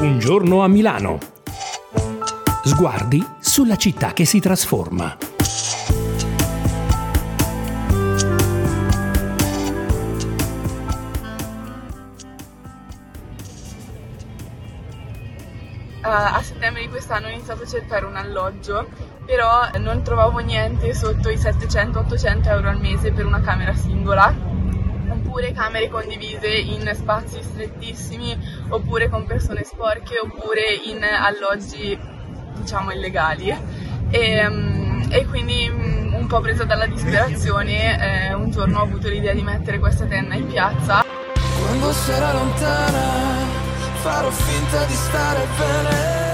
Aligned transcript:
Un 0.00 0.18
giorno 0.18 0.62
a 0.62 0.66
Milano. 0.66 1.18
Sguardi 2.64 3.22
sulla 3.38 3.76
città 3.76 4.14
che 4.14 4.24
si 4.24 4.40
trasforma. 4.40 5.14
a 16.02 16.42
settembre 16.42 16.80
di 16.80 16.88
quest'anno 16.88 17.26
ho 17.26 17.30
iniziato 17.30 17.64
a 17.64 17.66
cercare 17.66 18.06
un 18.06 18.16
alloggio, 18.16 18.88
però 19.26 19.68
non 19.78 20.02
trovavo 20.02 20.38
niente 20.38 20.94
sotto 20.94 21.28
i 21.28 21.36
700-800 21.36 22.48
euro 22.48 22.70
al 22.70 22.80
mese 22.80 23.12
per 23.12 23.26
una 23.26 23.40
camera 23.40 23.74
singola, 23.74 24.34
oppure 25.10 25.52
camere 25.52 25.88
condivise 25.88 26.48
in 26.48 26.90
spazi 26.94 27.42
strettissimi, 27.42 28.36
oppure 28.68 29.08
con 29.08 29.26
persone 29.26 29.64
sporche, 29.64 30.18
oppure 30.18 30.62
in 30.84 31.02
alloggi 31.02 31.98
diciamo 32.54 32.92
illegali. 32.92 33.54
E, 34.10 34.48
mm, 34.48 35.02
e 35.10 35.26
quindi 35.26 35.68
mm, 35.68 36.14
un 36.14 36.26
po' 36.26 36.40
presa 36.40 36.64
dalla 36.64 36.86
disperazione, 36.86 38.28
eh, 38.28 38.34
un 38.34 38.50
giorno 38.50 38.80
ho 38.80 38.82
avuto 38.82 39.08
l'idea 39.08 39.32
di 39.32 39.42
mettere 39.42 39.78
questa 39.78 40.04
tenda 40.04 40.34
in 40.34 40.46
piazza. 40.46 41.04
Quando 41.58 41.92
sarà 41.92 42.32
lontana 42.32 43.58
farò 44.02 44.30
finta 44.30 44.84
di 44.84 44.94
stare 44.94 45.46
bene. 45.56 46.29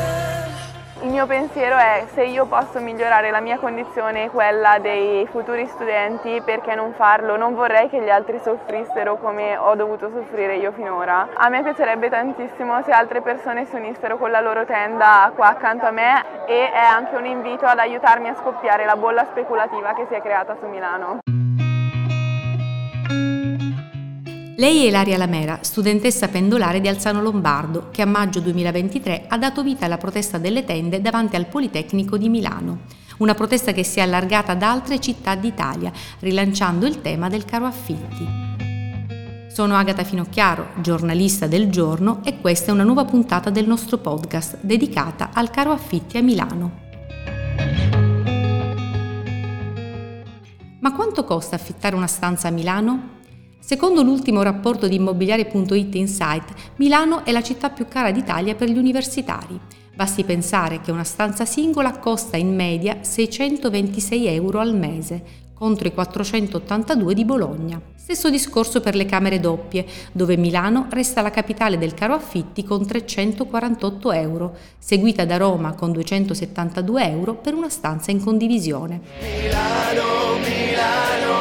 Il 1.02 1.10
mio 1.10 1.26
pensiero 1.26 1.76
è 1.76 2.06
se 2.14 2.24
io 2.24 2.46
posso 2.46 2.80
migliorare 2.80 3.30
la 3.30 3.40
mia 3.40 3.58
condizione 3.58 4.24
e 4.24 4.30
quella 4.30 4.78
dei 4.78 5.26
futuri 5.26 5.66
studenti, 5.66 6.40
perché 6.42 6.74
non 6.74 6.94
farlo? 6.94 7.36
Non 7.36 7.54
vorrei 7.54 7.90
che 7.90 8.00
gli 8.00 8.08
altri 8.08 8.40
soffrissero 8.42 9.18
come 9.18 9.58
ho 9.58 9.74
dovuto 9.74 10.10
soffrire 10.10 10.56
io 10.56 10.72
finora. 10.72 11.28
A 11.34 11.50
me 11.50 11.62
piacerebbe 11.62 12.08
tantissimo 12.08 12.82
se 12.82 12.92
altre 12.92 13.20
persone 13.20 13.66
si 13.66 13.76
unissero 13.76 14.16
con 14.16 14.30
la 14.30 14.40
loro 14.40 14.64
tenda 14.64 15.30
qua 15.34 15.48
accanto 15.48 15.84
a 15.84 15.90
me 15.90 16.24
e 16.46 16.70
è 16.72 16.84
anche 16.84 17.14
un 17.14 17.26
invito 17.26 17.66
ad 17.66 17.78
aiutarmi 17.78 18.28
a 18.28 18.34
scoppiare 18.34 18.86
la 18.86 18.96
bolla 18.96 19.26
speculativa 19.26 19.92
che 19.92 20.06
si 20.08 20.14
è 20.14 20.22
creata 20.22 20.56
su 20.58 20.66
Milano. 20.66 21.18
Lei 24.58 24.84
è 24.84 24.88
Ilaria 24.88 25.18
Lamera, 25.18 25.58
studentessa 25.60 26.28
pendolare 26.28 26.80
di 26.80 26.88
Alzano 26.88 27.20
Lombardo, 27.20 27.90
che 27.90 28.00
a 28.00 28.06
maggio 28.06 28.40
2023 28.40 29.26
ha 29.28 29.36
dato 29.36 29.62
vita 29.62 29.84
alla 29.84 29.98
protesta 29.98 30.38
delle 30.38 30.64
tende 30.64 31.02
davanti 31.02 31.36
al 31.36 31.44
Politecnico 31.44 32.16
di 32.16 32.30
Milano. 32.30 32.84
Una 33.18 33.34
protesta 33.34 33.72
che 33.72 33.84
si 33.84 33.98
è 33.98 34.02
allargata 34.02 34.52
ad 34.52 34.62
altre 34.62 34.98
città 34.98 35.34
d'Italia, 35.34 35.92
rilanciando 36.20 36.86
il 36.86 37.02
tema 37.02 37.28
del 37.28 37.44
caro 37.44 37.66
affitti. 37.66 38.26
Sono 39.52 39.76
Agata 39.76 40.04
Finocchiaro, 40.04 40.68
giornalista 40.80 41.46
del 41.46 41.68
giorno 41.68 42.20
e 42.24 42.40
questa 42.40 42.70
è 42.70 42.74
una 42.74 42.84
nuova 42.84 43.04
puntata 43.04 43.50
del 43.50 43.66
nostro 43.66 43.98
podcast 43.98 44.56
dedicata 44.62 45.32
al 45.34 45.50
caro 45.50 45.72
affitti 45.72 46.16
a 46.16 46.22
Milano. 46.22 46.84
Ma 50.80 50.94
quanto 50.94 51.24
costa 51.24 51.56
affittare 51.56 51.94
una 51.94 52.06
stanza 52.06 52.48
a 52.48 52.52
Milano? 52.52 53.16
Secondo 53.58 54.02
l'ultimo 54.02 54.42
rapporto 54.42 54.86
di 54.86 54.96
immobiliare.it 54.96 55.94
Insight, 55.94 56.52
Milano 56.76 57.24
è 57.24 57.32
la 57.32 57.42
città 57.42 57.70
più 57.70 57.86
cara 57.88 58.12
d'Italia 58.12 58.54
per 58.54 58.68
gli 58.68 58.78
universitari. 58.78 59.58
Basti 59.94 60.24
pensare 60.24 60.80
che 60.80 60.90
una 60.90 61.04
stanza 61.04 61.44
singola 61.44 61.98
costa 61.98 62.36
in 62.36 62.54
media 62.54 62.98
626 63.00 64.26
euro 64.26 64.60
al 64.60 64.76
mese, 64.76 65.44
contro 65.54 65.88
i 65.88 65.92
482 65.94 67.14
di 67.14 67.24
Bologna. 67.24 67.80
Stesso 67.96 68.28
discorso 68.28 68.80
per 68.80 68.94
le 68.94 69.06
camere 69.06 69.40
doppie, 69.40 69.86
dove 70.12 70.36
Milano 70.36 70.86
resta 70.90 71.22
la 71.22 71.30
capitale 71.30 71.78
del 71.78 71.94
caro 71.94 72.12
affitti 72.12 72.62
con 72.62 72.86
348 72.86 74.12
euro, 74.12 74.56
seguita 74.78 75.24
da 75.24 75.38
Roma 75.38 75.72
con 75.72 75.92
272 75.92 77.10
euro 77.10 77.34
per 77.34 77.54
una 77.54 77.70
stanza 77.70 78.10
in 78.10 78.22
condivisione. 78.22 79.00
Milano, 79.20 80.15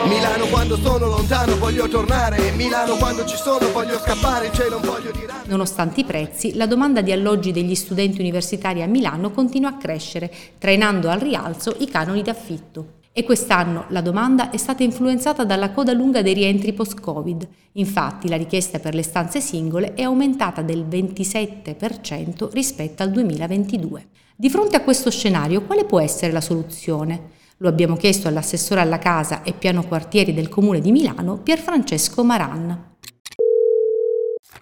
Milano. 0.07 0.45
Quando 0.45 0.77
sono 0.77 1.07
lontano 1.07 1.57
voglio 1.57 1.87
tornare, 1.87 2.51
Milano 2.51 2.95
quando 2.95 3.25
ci 3.25 3.35
sono 3.35 3.71
voglio 3.71 3.97
scappare, 3.99 4.49
c'è 4.49 4.69
non 4.69 4.81
voglio 4.81 5.11
dire. 5.11 5.33
Nonostante 5.45 6.01
i 6.01 6.03
prezzi, 6.03 6.55
la 6.55 6.67
domanda 6.67 7.01
di 7.01 7.11
alloggi 7.11 7.51
degli 7.51 7.75
studenti 7.75 8.19
universitari 8.19 8.81
a 8.81 8.87
Milano 8.87 9.31
continua 9.31 9.69
a 9.69 9.77
crescere, 9.77 10.31
trainando 10.57 11.09
al 11.09 11.19
rialzo 11.19 11.75
i 11.79 11.87
canoni 11.87 12.21
d'affitto. 12.21 12.93
E 13.11 13.23
quest'anno 13.23 13.85
la 13.89 14.01
domanda 14.01 14.49
è 14.49 14.57
stata 14.57 14.83
influenzata 14.83 15.43
dalla 15.43 15.71
coda 15.71 15.93
lunga 15.93 16.21
dei 16.21 16.33
rientri 16.33 16.73
post-Covid. 16.73 17.47
Infatti 17.73 18.27
la 18.27 18.37
richiesta 18.37 18.79
per 18.79 18.93
le 18.93 19.03
stanze 19.03 19.39
singole 19.39 19.93
è 19.93 20.01
aumentata 20.01 20.61
del 20.61 20.85
27% 20.85 22.49
rispetto 22.51 23.03
al 23.03 23.11
2022. 23.11 24.07
Di 24.35 24.49
fronte 24.49 24.75
a 24.75 24.81
questo 24.81 25.09
scenario, 25.09 25.61
quale 25.61 25.85
può 25.85 26.01
essere 26.01 26.33
la 26.33 26.41
soluzione? 26.41 27.34
Lo 27.59 27.69
abbiamo 27.69 27.95
chiesto 27.95 28.27
all'assessore 28.27 28.81
alla 28.81 28.99
casa 28.99 29.41
e 29.41 29.53
piano 29.57 29.83
quartieri 29.83 30.33
del 30.33 30.49
Comune 30.49 30.81
di 30.81 30.91
Milano, 30.91 31.41
Pierfrancesco 31.41 32.21
Maran. 32.21 32.93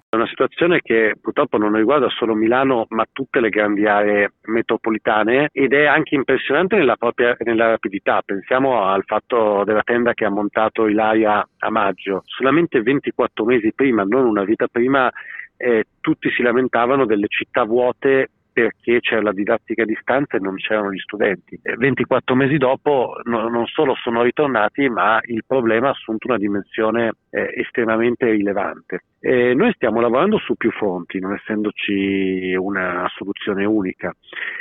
È 0.09 0.15
una 0.15 0.27
situazione 0.27 0.79
che 0.79 1.15
purtroppo 1.19 1.57
non 1.57 1.73
riguarda 1.73 2.07
solo 2.09 2.35
Milano 2.35 2.85
ma 2.89 3.03
tutte 3.11 3.39
le 3.39 3.49
grandi 3.49 3.87
aree 3.87 4.33
metropolitane 4.43 5.49
ed 5.51 5.73
è 5.73 5.85
anche 5.85 6.13
impressionante 6.13 6.75
nella, 6.75 6.95
propria, 6.95 7.35
nella 7.39 7.69
rapidità. 7.69 8.21
Pensiamo 8.23 8.83
al 8.83 9.01
fatto 9.07 9.63
della 9.65 9.81
tenda 9.81 10.13
che 10.13 10.25
ha 10.25 10.29
montato 10.29 10.85
Ilaria 10.85 11.43
a 11.57 11.69
maggio. 11.71 12.21
Solamente 12.25 12.83
24 12.83 13.43
mesi 13.43 13.73
prima, 13.73 14.03
non 14.03 14.27
una 14.27 14.43
vita 14.43 14.67
prima, 14.67 15.11
eh, 15.57 15.85
tutti 15.99 16.29
si 16.29 16.43
lamentavano 16.43 17.07
delle 17.07 17.27
città 17.27 17.63
vuote 17.63 18.29
perché 18.53 18.99
c'era 18.99 19.21
la 19.21 19.33
didattica 19.33 19.81
a 19.81 19.85
distanza 19.85 20.37
e 20.37 20.39
non 20.39 20.55
c'erano 20.55 20.93
gli 20.93 20.99
studenti. 20.99 21.59
24 21.61 22.35
mesi 22.35 22.57
dopo 22.57 23.19
no, 23.23 23.49
non 23.49 23.65
solo 23.65 23.95
sono 23.95 24.21
ritornati, 24.21 24.87
ma 24.87 25.19
il 25.23 25.43
problema 25.45 25.87
ha 25.87 25.91
assunto 25.91 26.27
una 26.27 26.37
dimensione 26.37 27.13
eh, 27.31 27.51
estremamente 27.57 28.29
rilevante. 28.29 29.05
E 29.19 29.53
noi 29.53 29.71
stiamo 29.73 30.01
lavorando 30.01 30.37
su 30.37 30.55
più 30.55 30.69
fronti, 30.71 31.19
non 31.19 31.33
essendoci 31.33 32.53
una 32.55 33.07
soluzione 33.15 33.63
unica. 33.63 34.13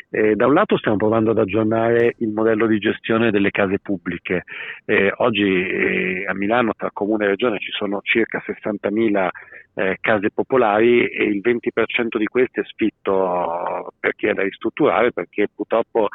Eh, 0.09 0.37
da 0.37 0.47
un 0.47 0.55
lato 0.55 0.79
stiamo 0.79 0.97
provando 0.97 1.33
ad 1.33 1.39
aggiornare 1.39 2.15
il 2.19 2.29
modello 2.29 2.67
di 2.67 2.79
gestione 2.79 3.31
delle 3.31 3.51
case 3.51 3.81
pubbliche. 3.81 4.45
Eh, 4.85 5.13
oggi 5.17 5.67
eh, 5.67 6.25
a 6.27 6.35
Milano 6.35 6.73
tra 6.77 6.91
comune 6.93 7.25
e 7.25 7.29
regione 7.29 7.59
ci 7.59 7.73
sono 7.73 8.01
circa 8.03 8.41
60.000 8.47 9.29
eh, 9.75 9.97
case 10.01 10.31
popolari 10.31 11.07
e 11.07 11.25
il 11.25 11.41
20% 11.43 12.19
di 12.19 12.27
queste 12.27 12.61
è 12.61 12.65
sfitto 12.65 13.93
perché 13.99 14.31
è 14.31 14.35
da 14.35 14.43
ristrutturare, 14.43 15.13
perché 15.13 15.49
purtroppo 15.55 16.09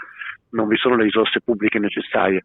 non 0.52 0.68
vi 0.68 0.78
sono 0.78 0.96
le 0.96 1.04
risorse 1.04 1.42
pubbliche 1.42 1.80
necessarie. 1.80 2.44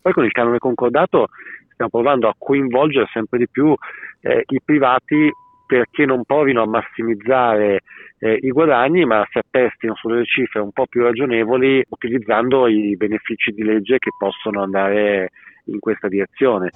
Poi 0.00 0.12
con 0.12 0.24
il 0.24 0.32
canone 0.32 0.58
concordato 0.58 1.28
stiamo 1.72 1.90
provando 1.90 2.28
a 2.28 2.34
coinvolgere 2.36 3.08
sempre 3.12 3.38
di 3.38 3.48
più 3.48 3.74
eh, 4.20 4.44
i 4.46 4.60
privati 4.64 5.30
perché 5.66 6.04
non 6.04 6.24
provino 6.24 6.62
a 6.62 6.66
massimizzare 6.66 7.80
eh, 8.18 8.38
i 8.42 8.50
guadagni 8.50 9.04
ma 9.04 9.24
si 9.30 9.38
attestino 9.38 9.94
sulle 9.94 10.24
cifre 10.24 10.60
un 10.60 10.72
po' 10.72 10.86
più 10.86 11.02
ragionevoli 11.02 11.84
utilizzando 11.88 12.66
i 12.66 12.96
benefici 12.96 13.52
di 13.52 13.62
legge 13.62 13.98
che 13.98 14.10
possono 14.18 14.62
andare 14.62 15.30
in 15.66 15.78
questa 15.78 16.08
direzione. 16.08 16.70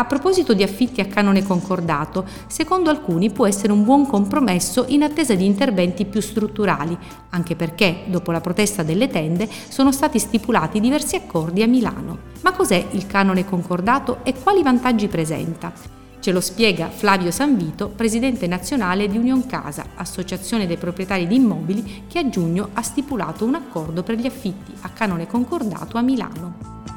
A 0.00 0.06
proposito 0.06 0.54
di 0.54 0.62
affitti 0.62 1.02
a 1.02 1.04
canone 1.04 1.42
concordato, 1.42 2.24
secondo 2.46 2.88
alcuni 2.88 3.30
può 3.30 3.46
essere 3.46 3.70
un 3.70 3.84
buon 3.84 4.06
compromesso 4.06 4.86
in 4.88 5.02
attesa 5.02 5.34
di 5.34 5.44
interventi 5.44 6.06
più 6.06 6.22
strutturali, 6.22 6.96
anche 7.28 7.54
perché, 7.54 8.04
dopo 8.06 8.32
la 8.32 8.40
protesta 8.40 8.82
delle 8.82 9.08
tende, 9.08 9.46
sono 9.68 9.92
stati 9.92 10.18
stipulati 10.18 10.80
diversi 10.80 11.16
accordi 11.16 11.62
a 11.62 11.66
Milano. 11.66 12.16
Ma 12.40 12.52
cos'è 12.52 12.82
il 12.92 13.06
canone 13.06 13.44
concordato 13.44 14.20
e 14.22 14.32
quali 14.42 14.62
vantaggi 14.62 15.06
presenta? 15.06 15.70
Ce 16.18 16.32
lo 16.32 16.40
spiega 16.40 16.88
Flavio 16.88 17.30
Sanvito, 17.30 17.90
presidente 17.90 18.46
nazionale 18.46 19.06
di 19.06 19.18
Union 19.18 19.44
Casa, 19.44 19.84
associazione 19.96 20.66
dei 20.66 20.78
proprietari 20.78 21.26
di 21.26 21.34
immobili 21.34 22.04
che 22.08 22.20
a 22.20 22.28
giugno 22.30 22.70
ha 22.72 22.80
stipulato 22.80 23.44
un 23.44 23.54
accordo 23.54 24.02
per 24.02 24.14
gli 24.14 24.26
affitti 24.26 24.72
a 24.80 24.88
canone 24.88 25.26
concordato 25.26 25.98
a 25.98 26.00
Milano. 26.00 26.89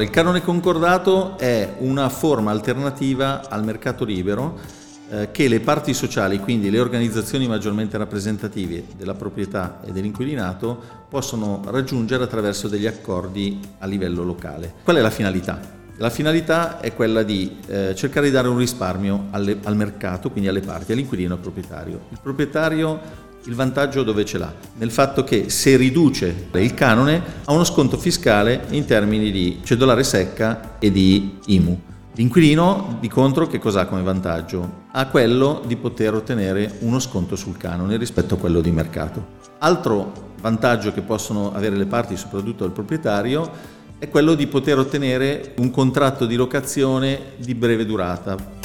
Il 0.00 0.10
canone 0.10 0.42
concordato 0.42 1.36
è 1.38 1.74
una 1.78 2.08
forma 2.08 2.52
alternativa 2.52 3.50
al 3.50 3.64
mercato 3.64 4.04
libero 4.04 4.56
eh, 5.10 5.30
che 5.32 5.48
le 5.48 5.58
parti 5.58 5.92
sociali, 5.92 6.38
quindi 6.38 6.70
le 6.70 6.78
organizzazioni 6.78 7.48
maggiormente 7.48 7.98
rappresentative 7.98 8.84
della 8.96 9.14
proprietà 9.14 9.80
e 9.84 9.90
dell'inquilinato, 9.90 10.80
possono 11.08 11.62
raggiungere 11.66 12.22
attraverso 12.22 12.68
degli 12.68 12.86
accordi 12.86 13.58
a 13.78 13.86
livello 13.86 14.22
locale. 14.22 14.72
Qual 14.84 14.94
è 14.94 15.00
la 15.00 15.10
finalità? 15.10 15.60
La 15.96 16.10
finalità 16.10 16.78
è 16.78 16.94
quella 16.94 17.24
di 17.24 17.56
eh, 17.66 17.92
cercare 17.96 18.26
di 18.26 18.32
dare 18.32 18.46
un 18.46 18.56
risparmio 18.56 19.26
alle, 19.30 19.58
al 19.64 19.74
mercato, 19.74 20.30
quindi 20.30 20.48
alle 20.48 20.60
parti, 20.60 20.92
all'inquilino 20.92 21.32
e 21.32 21.36
al 21.36 21.42
proprietario. 21.42 22.02
Il 22.10 22.20
proprietario 22.22 23.26
il 23.44 23.54
vantaggio 23.54 24.02
dove 24.02 24.24
ce 24.24 24.38
l'ha? 24.38 24.52
Nel 24.76 24.90
fatto 24.90 25.24
che 25.24 25.48
se 25.48 25.76
riduce 25.76 26.48
il 26.52 26.74
canone 26.74 27.22
ha 27.44 27.52
uno 27.52 27.64
sconto 27.64 27.96
fiscale 27.96 28.66
in 28.70 28.84
termini 28.84 29.30
di 29.30 29.60
cedolare 29.64 30.04
secca 30.04 30.76
e 30.78 30.90
di 30.90 31.38
IMU. 31.46 31.80
L'inquilino 32.14 32.96
di 33.00 33.08
contro 33.08 33.46
che 33.46 33.58
cosa 33.58 33.82
ha 33.82 33.86
come 33.86 34.02
vantaggio? 34.02 34.86
Ha 34.90 35.06
quello 35.06 35.62
di 35.64 35.76
poter 35.76 36.14
ottenere 36.14 36.78
uno 36.80 36.98
sconto 36.98 37.36
sul 37.36 37.56
canone 37.56 37.96
rispetto 37.96 38.34
a 38.34 38.38
quello 38.38 38.60
di 38.60 38.72
mercato. 38.72 39.36
Altro 39.58 40.34
vantaggio 40.40 40.92
che 40.92 41.02
possono 41.02 41.54
avere 41.54 41.76
le 41.76 41.86
parti, 41.86 42.16
soprattutto 42.16 42.64
il 42.64 42.72
proprietario, 42.72 43.48
è 43.98 44.08
quello 44.08 44.34
di 44.34 44.46
poter 44.48 44.78
ottenere 44.78 45.54
un 45.58 45.70
contratto 45.70 46.26
di 46.26 46.34
locazione 46.34 47.34
di 47.36 47.54
breve 47.54 47.86
durata. 47.86 48.57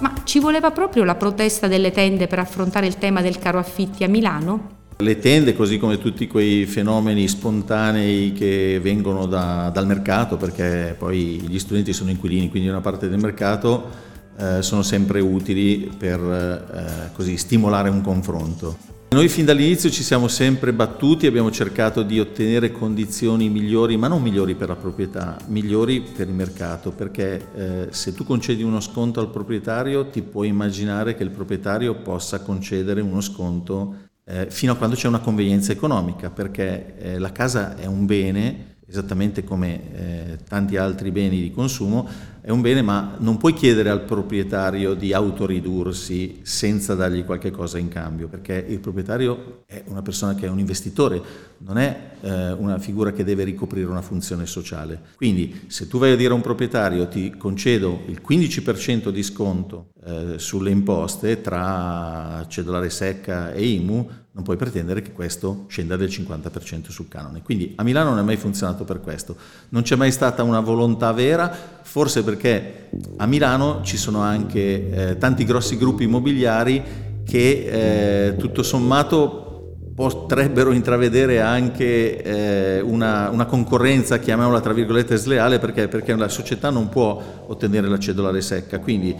Ma 0.00 0.12
ci 0.24 0.40
voleva 0.40 0.70
proprio 0.70 1.04
la 1.04 1.14
protesta 1.14 1.68
delle 1.68 1.90
tende 1.90 2.26
per 2.26 2.38
affrontare 2.38 2.86
il 2.86 2.98
tema 2.98 3.22
del 3.22 3.38
caro 3.38 3.58
affitti 3.58 4.04
a 4.04 4.08
Milano? 4.08 4.74
Le 4.98 5.18
tende, 5.18 5.54
così 5.54 5.78
come 5.78 5.98
tutti 5.98 6.26
quei 6.26 6.66
fenomeni 6.66 7.28
spontanei 7.28 8.32
che 8.32 8.78
vengono 8.82 9.26
da, 9.26 9.70
dal 9.72 9.86
mercato, 9.86 10.36
perché 10.36 10.94
poi 10.98 11.40
gli 11.46 11.58
studenti 11.58 11.92
sono 11.92 12.10
inquilini, 12.10 12.50
quindi 12.50 12.68
una 12.68 12.80
parte 12.80 13.08
del 13.08 13.18
mercato, 13.18 13.90
eh, 14.38 14.62
sono 14.62 14.82
sempre 14.82 15.20
utili 15.20 15.90
per 15.96 16.20
eh, 16.20 17.14
così, 17.14 17.36
stimolare 17.36 17.88
un 17.88 18.00
confronto. 18.02 18.95
Noi 19.08 19.28
fin 19.28 19.44
dall'inizio 19.44 19.88
ci 19.88 20.02
siamo 20.02 20.26
sempre 20.26 20.72
battuti, 20.72 21.26
abbiamo 21.26 21.52
cercato 21.52 22.02
di 22.02 22.18
ottenere 22.18 22.72
condizioni 22.72 23.48
migliori, 23.48 23.96
ma 23.96 24.08
non 24.08 24.20
migliori 24.20 24.56
per 24.56 24.68
la 24.68 24.74
proprietà, 24.74 25.38
migliori 25.46 26.00
per 26.00 26.26
il 26.26 26.34
mercato, 26.34 26.90
perché 26.90 27.46
eh, 27.54 27.86
se 27.90 28.12
tu 28.12 28.24
concedi 28.24 28.64
uno 28.64 28.80
sconto 28.80 29.20
al 29.20 29.30
proprietario 29.30 30.08
ti 30.08 30.22
puoi 30.22 30.48
immaginare 30.48 31.14
che 31.14 31.22
il 31.22 31.30
proprietario 31.30 31.94
possa 31.94 32.40
concedere 32.40 33.00
uno 33.00 33.20
sconto 33.20 34.08
eh, 34.24 34.50
fino 34.50 34.72
a 34.72 34.76
quando 34.76 34.96
c'è 34.96 35.06
una 35.06 35.20
convenienza 35.20 35.70
economica, 35.70 36.28
perché 36.28 36.96
eh, 36.98 37.18
la 37.18 37.30
casa 37.30 37.76
è 37.76 37.86
un 37.86 38.06
bene, 38.06 38.75
esattamente 38.88 39.42
come 39.42 39.92
eh, 39.94 40.38
tanti 40.48 40.76
altri 40.76 41.10
beni 41.10 41.40
di 41.40 41.50
consumo, 41.50 42.08
è 42.40 42.50
un 42.50 42.60
bene, 42.60 42.80
ma 42.80 43.16
non 43.18 43.38
puoi 43.38 43.54
chiedere 43.54 43.90
al 43.90 44.04
proprietario 44.04 44.94
di 44.94 45.12
autoridursi 45.12 46.42
senza 46.42 46.94
dargli 46.94 47.24
qualche 47.24 47.50
cosa 47.50 47.76
in 47.76 47.88
cambio, 47.88 48.28
perché 48.28 48.64
il 48.68 48.78
proprietario 48.78 49.64
è 49.66 49.82
una 49.88 50.02
persona 50.02 50.36
che 50.36 50.46
è 50.46 50.48
un 50.48 50.60
investitore, 50.60 51.20
non 51.58 51.76
è 51.76 52.10
eh, 52.20 52.52
una 52.52 52.78
figura 52.78 53.10
che 53.10 53.24
deve 53.24 53.42
ricoprire 53.42 53.88
una 53.88 54.00
funzione 54.00 54.46
sociale. 54.46 55.00
Quindi 55.16 55.62
se 55.66 55.88
tu 55.88 55.98
vai 55.98 56.12
a 56.12 56.16
dire 56.16 56.30
a 56.30 56.36
un 56.36 56.40
proprietario 56.40 57.08
ti 57.08 57.34
concedo 57.36 58.02
il 58.06 58.22
15% 58.24 59.08
di 59.08 59.24
sconto 59.24 59.88
eh, 60.04 60.34
sulle 60.36 60.70
imposte 60.70 61.40
tra 61.40 62.44
cedolare 62.46 62.90
secca 62.90 63.52
e 63.52 63.66
IMU, 63.66 64.08
non 64.36 64.44
puoi 64.44 64.58
pretendere 64.58 65.00
che 65.00 65.12
questo 65.12 65.64
scenda 65.68 65.96
del 65.96 66.08
50% 66.08 66.90
sul 66.90 67.08
canone. 67.08 67.40
Quindi 67.42 67.72
a 67.76 67.82
Milano 67.82 68.10
non 68.10 68.18
è 68.18 68.22
mai 68.22 68.36
funzionato 68.36 68.84
per 68.84 69.00
questo. 69.00 69.34
Non 69.70 69.80
c'è 69.80 69.96
mai 69.96 70.12
stata 70.12 70.42
una 70.42 70.60
volontà 70.60 71.10
vera, 71.12 71.50
forse 71.80 72.22
perché 72.22 72.90
a 73.16 73.26
Milano 73.26 73.80
ci 73.82 73.96
sono 73.96 74.20
anche 74.20 74.90
eh, 74.90 75.16
tanti 75.16 75.46
grossi 75.46 75.78
gruppi 75.78 76.04
immobiliari 76.04 76.82
che 77.24 78.28
eh, 78.28 78.36
tutto 78.36 78.62
sommato 78.62 79.46
potrebbero 79.94 80.72
intravedere 80.72 81.40
anche 81.40 82.22
eh, 82.22 82.80
una, 82.82 83.30
una, 83.30 83.46
concorrenza, 83.46 84.18
chiamiamola 84.18 84.60
tra 84.60 84.74
virgolette 84.74 85.16
sleale, 85.16 85.58
perché, 85.58 85.88
perché 85.88 86.14
la 86.14 86.28
società 86.28 86.68
non 86.68 86.90
può 86.90 87.44
ottenere 87.46 87.88
la 87.88 87.98
cedolare 87.98 88.42
secca. 88.42 88.78
Quindi 88.80 89.16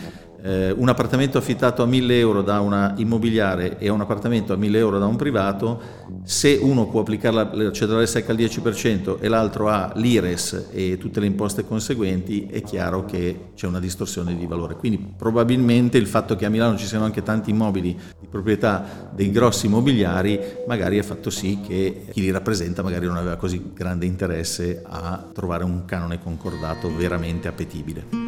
eh, 0.46 0.70
un 0.70 0.88
appartamento 0.88 1.38
affittato 1.38 1.82
a 1.82 1.86
1000 1.86 2.18
euro 2.18 2.42
da 2.42 2.60
una 2.60 2.94
immobiliare 2.98 3.78
e 3.78 3.88
un 3.88 4.00
appartamento 4.00 4.52
a 4.52 4.56
1000 4.56 4.78
euro 4.78 4.98
da 5.00 5.06
un 5.06 5.16
privato, 5.16 5.80
se 6.22 6.56
uno 6.62 6.86
può 6.86 7.00
applicare 7.00 7.34
la, 7.34 7.50
la 7.52 7.72
cedolare 7.72 8.06
secca 8.06 8.30
al 8.30 8.38
10% 8.38 9.16
e 9.20 9.26
l'altro 9.26 9.68
ha 9.68 9.90
l'IRES 9.96 10.68
e 10.70 10.98
tutte 10.98 11.18
le 11.18 11.26
imposte 11.26 11.66
conseguenti, 11.66 12.46
è 12.46 12.62
chiaro 12.62 13.04
che 13.04 13.50
c'è 13.56 13.66
una 13.66 13.80
distorsione 13.80 14.36
di 14.36 14.46
valore. 14.46 14.76
Quindi 14.76 15.14
probabilmente 15.16 15.98
il 15.98 16.06
fatto 16.06 16.36
che 16.36 16.46
a 16.46 16.48
Milano 16.48 16.76
ci 16.76 16.86
siano 16.86 17.04
anche 17.04 17.24
tanti 17.24 17.50
immobili 17.50 17.98
di 18.20 18.26
proprietà 18.28 19.10
dei 19.12 19.32
grossi 19.32 19.66
immobiliari 19.66 20.38
magari 20.68 20.98
ha 20.98 21.02
fatto 21.02 21.28
sì 21.30 21.58
che 21.66 22.06
chi 22.12 22.20
li 22.20 22.30
rappresenta 22.30 22.82
magari 22.82 23.06
non 23.06 23.16
aveva 23.16 23.36
così 23.36 23.72
grande 23.74 24.06
interesse 24.06 24.82
a 24.84 25.24
trovare 25.32 25.64
un 25.64 25.84
canone 25.84 26.20
concordato 26.20 26.94
veramente 26.94 27.48
appetibile. 27.48 28.25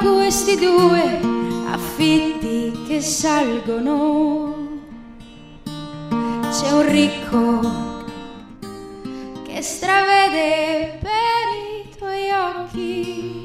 Questi 0.00 0.56
due 0.56 1.20
affitti 1.66 2.72
che 2.86 3.02
salgono 3.02 4.80
c'è 6.50 6.72
un 6.72 6.90
ricco 6.90 7.60
che 9.44 9.60
stravede 9.60 10.98
per 11.00 11.44
i 11.84 11.96
tuoi 11.98 12.30
occhi. 12.30 13.44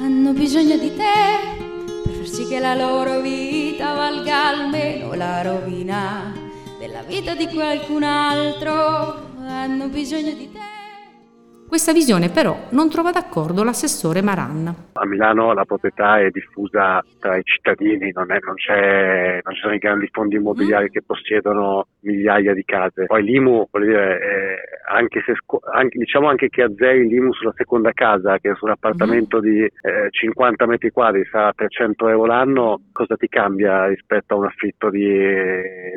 Hanno 0.00 0.32
bisogno 0.32 0.76
di 0.76 0.94
te 0.94 2.04
per 2.04 2.12
far 2.12 2.26
sì 2.26 2.46
che 2.46 2.60
la 2.60 2.76
loro 2.76 3.20
vita 3.20 3.94
valga 3.94 4.46
almeno 4.46 5.12
la 5.14 5.42
rovina 5.42 6.32
della 6.78 7.02
vita 7.02 7.34
di 7.34 7.48
qualcun 7.48 8.04
altro. 8.04 9.34
Hanno 9.44 9.88
bisogno 9.88 10.32
di. 10.34 10.45
Questa 11.76 11.92
visione 11.92 12.30
però 12.30 12.68
non 12.70 12.88
trova 12.88 13.10
d'accordo 13.10 13.62
l'assessore 13.62 14.22
Maranna. 14.22 14.74
A 14.94 15.04
Milano 15.04 15.52
la 15.52 15.66
proprietà 15.66 16.18
è 16.18 16.30
diffusa 16.30 17.04
tra 17.20 17.36
i 17.36 17.42
cittadini, 17.44 18.12
non, 18.14 18.32
è, 18.32 18.38
non, 18.40 18.54
non 18.54 19.54
ci 19.54 19.60
sono 19.60 19.74
i 19.74 19.78
grandi 19.78 20.08
fondi 20.10 20.36
immobiliari 20.36 20.86
mm. 20.86 20.88
che 20.88 21.02
possiedono 21.02 21.88
migliaia 22.00 22.54
di 22.54 22.64
case. 22.64 23.04
Poi 23.04 23.22
l'IMU, 23.22 23.68
dire, 23.72 24.18
eh, 24.18 24.56
anche 24.90 25.20
se, 25.26 25.34
anche, 25.74 25.98
diciamo 25.98 26.30
anche 26.30 26.48
che 26.48 26.62
azzeri 26.62 27.08
l'IMU 27.08 27.34
sulla 27.34 27.52
seconda 27.54 27.92
casa, 27.92 28.38
che 28.38 28.54
su 28.54 28.64
un 28.64 28.70
appartamento 28.70 29.36
mm. 29.36 29.42
di 29.42 29.60
eh, 29.60 30.08
50 30.08 30.66
metri 30.66 30.88
quadri 30.88 31.28
sarà 31.30 31.52
300 31.54 32.08
euro 32.08 32.24
l'anno, 32.24 32.80
cosa 32.90 33.16
ti 33.16 33.28
cambia 33.28 33.84
rispetto 33.84 34.32
a 34.32 34.38
un 34.38 34.46
affitto 34.46 34.88
di, 34.88 35.04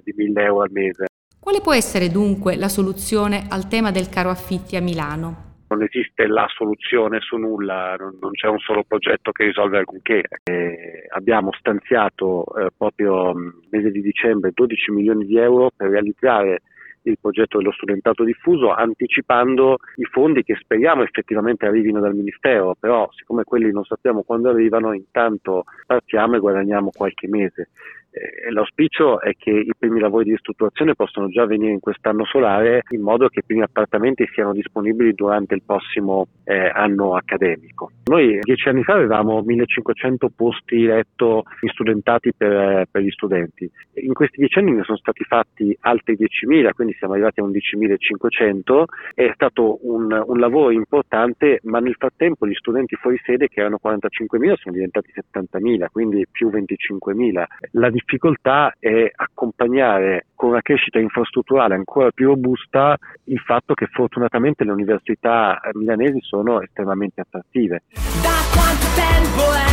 di 0.03 0.13
1000 0.13 0.43
euro 0.43 0.61
al 0.63 0.71
mese? 0.73 1.05
Quale 1.39 1.61
può 1.61 1.73
essere 1.73 2.09
dunque 2.09 2.57
la 2.57 2.67
soluzione 2.67 3.45
al 3.49 3.69
tema 3.69 3.91
del 3.91 4.09
caro 4.09 4.29
affitti 4.29 4.75
a 4.75 4.81
Milano? 4.81 5.47
Non 5.69 5.83
esiste 5.83 6.25
la 6.27 6.45
soluzione 6.47 7.19
su 7.21 7.37
nulla, 7.37 7.95
non, 7.97 8.31
c'è 8.31 8.47
un 8.47 8.59
solo 8.59 8.83
progetto 8.83 9.31
che 9.31 9.45
risolve 9.45 9.77
alcunché. 9.77 10.23
E 10.43 11.05
abbiamo 11.09 11.51
stanziato 11.57 12.45
eh, 12.55 12.69
proprio 12.75 13.33
nel 13.33 13.53
mese 13.69 13.91
di 13.91 14.01
dicembre 14.01 14.51
12 14.53 14.91
milioni 14.91 15.25
di 15.25 15.37
euro 15.37 15.71
per 15.75 15.89
realizzare 15.89 16.61
il 17.03 17.17
progetto 17.19 17.57
dello 17.57 17.71
studentato 17.71 18.23
diffuso 18.23 18.73
anticipando 18.73 19.77
i 19.95 20.03
fondi 20.03 20.43
che 20.43 20.55
speriamo 20.59 21.03
effettivamente 21.03 21.65
arrivino 21.65 21.99
dal 21.99 22.13
Ministero, 22.13 22.75
però 22.77 23.07
siccome 23.13 23.43
quelli 23.43 23.71
non 23.71 23.85
sappiamo 23.85 24.23
quando 24.23 24.49
arrivano, 24.49 24.93
intanto 24.93 25.63
partiamo 25.85 26.35
e 26.35 26.39
guadagniamo 26.39 26.89
qualche 26.93 27.27
mese. 27.27 27.69
Eh, 28.11 28.51
l'auspicio 28.51 29.21
è 29.21 29.33
che 29.37 29.51
i 29.51 29.71
primi 29.77 29.99
lavori 29.99 30.25
di 30.25 30.31
ristrutturazione 30.31 30.95
possano 30.95 31.29
già 31.29 31.43
avvenire 31.43 31.71
in 31.71 31.79
quest'anno 31.79 32.25
solare 32.25 32.83
in 32.89 33.01
modo 33.01 33.27
che 33.27 33.39
i 33.39 33.43
primi 33.45 33.61
appartamenti 33.61 34.27
siano 34.33 34.51
disponibili 34.51 35.13
durante 35.13 35.53
il 35.53 35.61
prossimo 35.63 36.27
eh, 36.43 36.71
anno 36.73 37.15
accademico. 37.15 37.91
Noi 38.05 38.39
dieci 38.41 38.67
anni 38.67 38.83
fa 38.83 38.93
avevamo 38.93 39.41
1500 39.41 40.31
posti 40.35 40.85
letto 40.85 41.43
studentati 41.71 42.33
per, 42.35 42.87
per, 42.89 43.01
gli 43.03 43.11
studenti. 43.11 43.69
In 43.95 44.13
questi 44.13 44.37
dieci 44.39 44.57
anni 44.57 44.71
ne 44.71 44.83
sono 44.83 44.97
stati 44.97 45.23
fatti 45.23 45.77
altri 45.81 46.17
10.000, 46.17 46.71
quindi 46.73 46.95
siamo 46.97 47.13
arrivati 47.13 47.39
a 47.39 47.43
11.500. 47.43 48.83
È 49.13 49.31
stato 49.35 49.79
un, 49.83 50.23
un 50.25 50.39
lavoro 50.39 50.71
importante, 50.71 51.59
ma 51.63 51.79
nel 51.79 51.95
frattempo 51.95 52.47
gli 52.47 52.55
studenti 52.55 52.95
fuori 52.95 53.19
sede 53.23 53.47
che 53.47 53.59
erano 53.59 53.79
45.000 53.83 54.55
sono 54.55 54.73
diventati 54.73 55.13
70.000, 55.13 55.85
quindi 55.91 56.25
più 56.31 56.49
25.000. 56.49 57.43
La 57.71 57.89
difficoltà 57.99 58.73
è 58.79 59.11
accompagnare 59.13 60.27
con 60.35 60.49
una 60.49 60.61
crescita 60.61 60.99
infrastrutturale 60.99 61.75
ancora 61.75 62.11
più 62.11 62.27
robusta 62.27 62.97
il 63.25 63.39
fatto 63.39 63.73
che 63.73 63.87
fortunatamente 63.87 64.63
le 64.63 64.71
università 64.71 65.59
milanesi 65.73 66.19
sono 66.21 66.61
estremamente 66.61 67.21
attrattive. 67.21 67.83
Da 68.23 68.39
quanto 68.55 68.87
tempo 68.95 69.43
è 69.51 69.67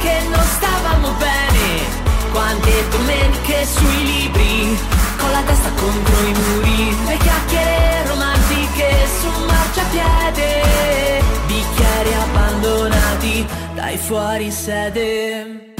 che 0.00 0.16
non 0.32 0.44
stavamo 0.56 1.08
bene? 1.20 2.00
Quante 2.32 2.72
domeniche 2.88 3.64
sui 3.68 4.00
libri, 4.08 4.72
con 5.20 5.30
la 5.30 5.42
testa 5.44 5.68
contro 5.76 6.16
i 6.24 6.32
muri, 6.32 6.80
le 7.04 7.16
chiacchiere 7.20 8.08
romantiche 8.08 8.88
su 9.20 9.28
marciapiede, 9.44 11.20
bicchieri 11.46 12.12
abbandonati 12.16 13.44
dai 13.74 13.96
fuori 13.98 14.50
sede. 14.50 15.71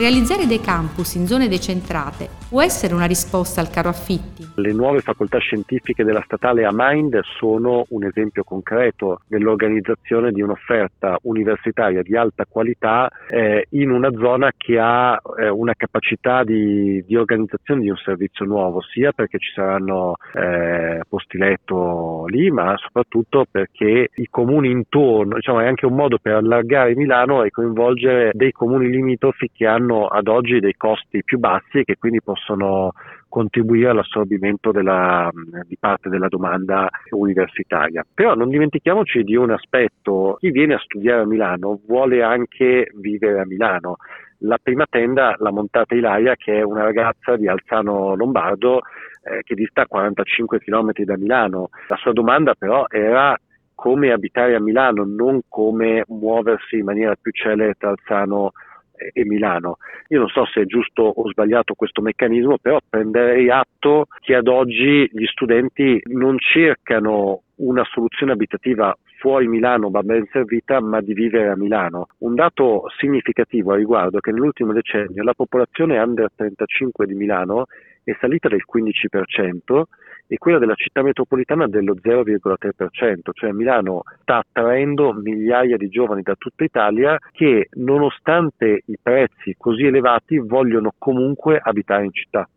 Realizzare 0.00 0.46
dei 0.46 0.60
campus 0.60 1.16
in 1.16 1.26
zone 1.26 1.46
decentrate 1.46 2.26
può 2.48 2.62
essere 2.62 2.94
una 2.94 3.04
risposta 3.04 3.60
al 3.60 3.68
caro 3.68 3.90
affitti? 3.90 4.48
Le 4.54 4.72
nuove 4.72 5.00
facoltà 5.00 5.36
scientifiche 5.36 6.04
della 6.04 6.22
statale 6.24 6.64
a 6.64 6.70
Mind 6.72 7.20
sono 7.38 7.84
un 7.90 8.04
esempio 8.04 8.42
concreto 8.42 9.20
dell'organizzazione 9.26 10.32
di 10.32 10.40
un'offerta 10.40 11.18
universitaria 11.24 12.00
di 12.00 12.16
alta 12.16 12.46
qualità 12.48 13.10
eh, 13.28 13.66
in 13.72 13.90
una 13.90 14.10
zona 14.16 14.50
che 14.56 14.78
ha 14.78 15.20
eh, 15.38 15.50
una 15.50 15.74
capacità 15.76 16.44
di, 16.44 17.04
di, 17.06 17.14
organizzazione 17.14 17.82
di 17.82 17.90
un 17.90 17.96
servizio 17.96 18.46
nuovo, 18.46 18.80
sia 18.80 19.12
perché 19.12 19.38
ci 19.38 19.52
saranno 19.54 20.14
eh, 20.32 21.02
posti 21.06 21.36
letto 21.36 22.24
lì, 22.28 22.50
ma 22.50 22.74
soprattutto 22.78 23.44
perché 23.50 24.08
i 24.14 24.26
comuni 24.30 24.70
intorno, 24.70 25.34
diciamo, 25.34 25.60
è 25.60 25.66
anche 25.66 25.84
un 25.84 25.94
modo 25.94 26.16
per 26.16 26.36
allargare 26.36 26.96
Milano 26.96 27.44
e 27.44 27.50
coinvolgere 27.50 28.30
dei 28.32 28.50
comuni 28.50 28.88
limitrofi 28.88 29.50
che 29.52 29.66
hanno 29.66 29.89
hanno 29.90 30.06
ad 30.06 30.28
oggi 30.28 30.60
dei 30.60 30.76
costi 30.76 31.24
più 31.24 31.38
bassi 31.38 31.78
e 31.78 31.84
che 31.84 31.96
quindi 31.98 32.22
possono 32.22 32.92
contribuire 33.28 33.90
all'assorbimento 33.90 34.70
della, 34.70 35.30
di 35.66 35.76
parte 35.78 36.08
della 36.08 36.28
domanda 36.28 36.88
universitaria. 37.10 38.04
Però 38.12 38.34
non 38.34 38.48
dimentichiamoci 38.48 39.22
di 39.22 39.34
un 39.36 39.50
aspetto, 39.50 40.36
chi 40.38 40.50
viene 40.50 40.74
a 40.74 40.78
studiare 40.78 41.22
a 41.22 41.26
Milano 41.26 41.80
vuole 41.86 42.22
anche 42.22 42.90
vivere 42.94 43.40
a 43.40 43.46
Milano. 43.46 43.96
La 44.44 44.58
prima 44.62 44.86
tenda 44.88 45.34
l'ha 45.38 45.52
montata 45.52 45.94
Ilaria 45.94 46.34
che 46.34 46.58
è 46.58 46.62
una 46.62 46.82
ragazza 46.82 47.36
di 47.36 47.46
Alzano 47.46 48.14
Lombardo 48.14 48.80
eh, 49.22 49.42
che 49.42 49.54
dista 49.54 49.86
45 49.86 50.60
km 50.60 50.92
da 51.04 51.16
Milano. 51.18 51.68
La 51.88 51.96
sua 51.96 52.12
domanda 52.12 52.54
però 52.54 52.86
era 52.88 53.36
come 53.74 54.12
abitare 54.12 54.54
a 54.54 54.60
Milano, 54.60 55.04
non 55.04 55.40
come 55.48 56.04
muoversi 56.08 56.78
in 56.78 56.84
maniera 56.84 57.14
più 57.20 57.32
celere 57.32 57.74
tra 57.78 57.90
Alzano 57.90 58.28
Lombardo 58.30 58.68
e 59.12 59.24
Milano. 59.24 59.78
Io 60.08 60.18
non 60.18 60.28
so 60.28 60.44
se 60.46 60.62
è 60.62 60.64
giusto 60.64 61.02
o 61.02 61.28
sbagliato 61.30 61.74
questo 61.74 62.02
meccanismo, 62.02 62.58
però 62.58 62.78
prenderei 62.88 63.50
atto 63.50 64.06
che 64.20 64.34
ad 64.34 64.48
oggi 64.48 65.08
gli 65.12 65.26
studenti 65.26 66.00
non 66.06 66.36
cercano 66.38 67.42
una 67.56 67.84
soluzione 67.84 68.32
abitativa 68.32 68.96
fuori 69.20 69.46
Milano 69.48 69.90
va 69.90 70.02
ben 70.02 70.26
servita, 70.32 70.80
ma 70.80 71.00
di 71.02 71.12
vivere 71.12 71.50
a 71.50 71.56
Milano. 71.56 72.08
Un 72.18 72.34
dato 72.34 72.86
significativo 72.98 73.72
a 73.72 73.76
riguardo 73.76 74.16
è 74.16 74.20
che 74.20 74.32
nell'ultimo 74.32 74.72
decennio 74.72 75.22
la 75.22 75.34
popolazione 75.34 75.98
under 75.98 76.30
35 76.34 77.06
di 77.06 77.14
Milano 77.14 77.66
è 78.10 78.16
salita 78.20 78.48
del 78.48 78.64
15% 78.66 79.82
e 80.26 80.38
quella 80.38 80.58
della 80.58 80.74
città 80.74 81.02
metropolitana 81.02 81.66
dello 81.66 81.94
0,3%, 82.00 83.30
cioè 83.32 83.50
Milano 83.50 84.02
sta 84.20 84.38
attraendo 84.38 85.12
migliaia 85.12 85.76
di 85.76 85.88
giovani 85.88 86.22
da 86.22 86.34
tutta 86.38 86.62
Italia 86.62 87.18
che 87.32 87.68
nonostante 87.72 88.82
i 88.84 88.98
prezzi 89.02 89.56
così 89.58 89.86
elevati 89.86 90.38
vogliono 90.38 90.92
comunque 90.96 91.60
abitare 91.60 92.04
in 92.04 92.12
città. 92.12 92.48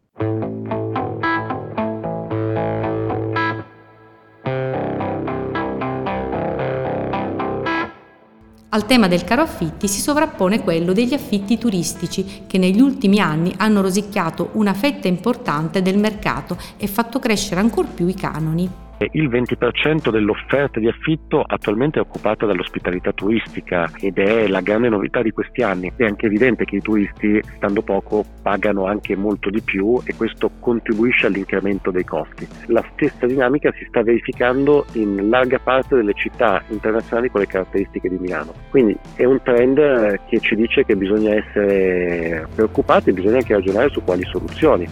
Al 8.73 8.87
tema 8.87 9.07
del 9.07 9.23
caro 9.23 9.43
affitti 9.43 9.87
si 9.87 10.01
sovrappone 10.01 10.63
quello 10.63 10.93
degli 10.93 11.13
affitti 11.13 11.59
turistici, 11.59 12.45
che 12.47 12.57
negli 12.57 12.81
ultimi 12.81 13.19
anni 13.19 13.53
hanno 13.57 13.81
rosicchiato 13.81 14.49
una 14.53 14.73
fetta 14.73 15.07
importante 15.07 15.83
del 15.83 15.99
mercato 15.99 16.57
e 16.77 16.87
fatto 16.87 17.19
crescere 17.19 17.59
ancor 17.59 17.85
più 17.85 18.07
i 18.07 18.15
canoni 18.15 18.82
il 19.11 19.29
20% 19.29 20.09
dell'offerta 20.09 20.79
di 20.79 20.87
affitto 20.87 21.41
attualmente 21.45 21.99
è 21.99 22.01
occupata 22.01 22.45
dall'ospitalità 22.45 23.11
turistica 23.11 23.89
ed 23.99 24.17
è 24.17 24.47
la 24.47 24.61
grande 24.61 24.89
novità 24.89 25.21
di 25.21 25.31
questi 25.31 25.61
anni. 25.61 25.91
È 25.95 26.05
anche 26.05 26.25
evidente 26.25 26.65
che 26.65 26.77
i 26.77 26.81
turisti, 26.81 27.41
stando 27.55 27.81
poco, 27.81 28.23
pagano 28.41 28.85
anche 28.85 29.15
molto 29.15 29.49
di 29.49 29.61
più 29.61 29.99
e 30.05 30.15
questo 30.15 30.51
contribuisce 30.59 31.27
all'incremento 31.27 31.91
dei 31.91 32.03
costi. 32.03 32.47
La 32.67 32.83
stessa 32.93 33.25
dinamica 33.25 33.71
si 33.77 33.85
sta 33.87 34.03
verificando 34.03 34.85
in 34.93 35.29
larga 35.29 35.59
parte 35.59 35.95
delle 35.95 36.13
città 36.13 36.63
internazionali 36.69 37.29
con 37.29 37.41
le 37.41 37.47
caratteristiche 37.47 38.09
di 38.09 38.17
Milano. 38.19 38.53
Quindi 38.69 38.97
è 39.15 39.25
un 39.25 39.41
trend 39.41 40.19
che 40.27 40.39
ci 40.39 40.55
dice 40.55 40.85
che 40.85 40.95
bisogna 40.95 41.35
essere 41.35 42.47
preoccupati 42.53 43.09
e 43.09 43.13
bisogna 43.13 43.37
anche 43.37 43.53
ragionare 43.53 43.89
su 43.89 44.03
quali 44.03 44.23
soluzioni. 44.25 44.87